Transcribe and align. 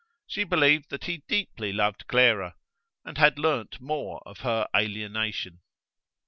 She 0.25 0.43
believed 0.45 0.89
that 0.89 1.03
he 1.03 1.17
deeply 1.27 1.71
loved 1.71 2.07
Clara, 2.07 2.55
and 3.05 3.19
had 3.19 3.37
learned 3.37 3.79
more 3.79 4.19
of 4.25 4.39
her 4.39 4.67
alienation. 4.75 5.59